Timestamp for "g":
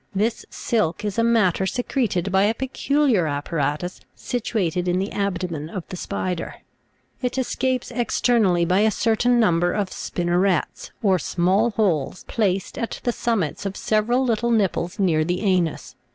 15.93-15.95